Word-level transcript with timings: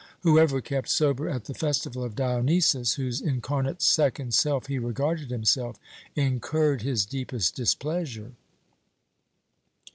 Whoever 0.23 0.61
kept 0.61 0.89
sober 0.89 1.29
at 1.29 1.45
the 1.45 1.53
festival 1.53 2.03
of 2.03 2.15
Dionysus, 2.15 2.95
whose 2.95 3.21
incarnate 3.21 3.83
second 3.83 4.33
self 4.33 4.65
he 4.65 4.79
regarded 4.79 5.29
himself, 5.29 5.77
incurred 6.15 6.81
his 6.81 7.05
deepest 7.05 7.55
displeasure. 7.55 8.31